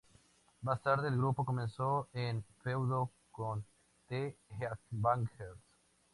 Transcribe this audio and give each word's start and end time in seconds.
Más 0.63 0.81
tarde, 0.81 1.09
el 1.09 1.15
grupo 1.17 1.45
comenzó 1.45 2.09
un 2.13 2.43
feudo 2.63 3.11
con 3.31 3.63
The 4.07 4.35
Headbangers. 4.49 5.59